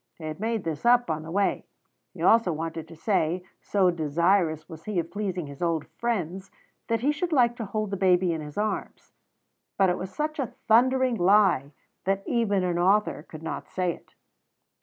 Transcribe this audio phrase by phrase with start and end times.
[0.15, 1.63] He had made this up on the way.
[2.15, 6.49] He also wanted to say, so desirous was he of pleasing his old friends,
[6.87, 9.13] that he should like to hold the baby in his arms;
[9.77, 11.71] but it was such a thundering lie
[12.05, 14.15] that even an author could not say it.